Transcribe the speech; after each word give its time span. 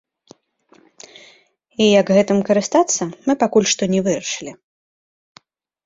І 1.85 1.91
як 1.99 2.07
гэтым 2.19 2.37
карыстацца, 2.49 3.03
мы 3.29 3.33
пакуль 3.47 3.71
што 3.77 3.83
не 3.97 4.05
вырашылі. 4.09 4.53